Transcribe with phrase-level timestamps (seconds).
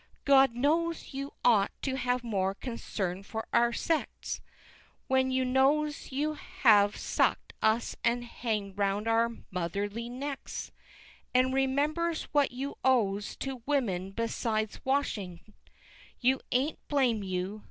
[0.25, 4.41] God nose you oght to have more Concern for our Sects,
[5.05, 10.71] When you nose you have suck'd us and hanged round our Mutherly necks,
[11.35, 15.53] And remembers what you Owes to Wommen Besides washing
[16.19, 17.59] You aint, blame you!